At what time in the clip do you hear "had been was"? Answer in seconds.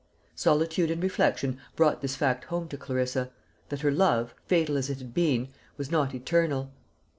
4.97-5.91